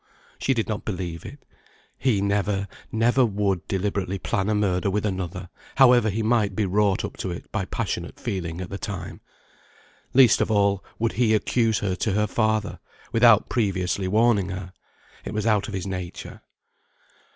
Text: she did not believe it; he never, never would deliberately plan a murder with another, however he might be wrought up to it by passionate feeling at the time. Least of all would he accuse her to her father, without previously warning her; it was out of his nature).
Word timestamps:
she 0.39 0.55
did 0.55 0.67
not 0.67 0.83
believe 0.83 1.23
it; 1.27 1.45
he 1.95 2.21
never, 2.21 2.67
never 2.91 3.23
would 3.23 3.67
deliberately 3.67 4.17
plan 4.17 4.49
a 4.49 4.55
murder 4.55 4.89
with 4.89 5.05
another, 5.05 5.47
however 5.75 6.09
he 6.09 6.23
might 6.23 6.55
be 6.55 6.65
wrought 6.65 7.05
up 7.05 7.15
to 7.17 7.29
it 7.29 7.51
by 7.51 7.65
passionate 7.65 8.19
feeling 8.19 8.61
at 8.61 8.71
the 8.71 8.79
time. 8.79 9.21
Least 10.15 10.41
of 10.41 10.49
all 10.49 10.83
would 10.97 11.11
he 11.11 11.35
accuse 11.35 11.77
her 11.77 11.95
to 11.97 12.13
her 12.13 12.25
father, 12.25 12.79
without 13.11 13.47
previously 13.47 14.07
warning 14.07 14.49
her; 14.49 14.73
it 15.23 15.35
was 15.35 15.45
out 15.45 15.67
of 15.67 15.75
his 15.75 15.85
nature). 15.85 16.41